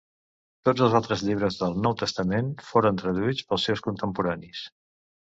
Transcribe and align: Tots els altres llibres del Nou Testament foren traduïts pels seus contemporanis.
Tots 0.67 0.83
els 0.85 0.93
altres 0.99 1.19
llibres 1.25 1.57
del 1.59 1.75
Nou 1.83 1.93
Testament 1.99 2.49
foren 2.69 2.97
traduïts 3.01 3.45
pels 3.51 3.67
seus 3.69 3.83
contemporanis. 3.89 4.63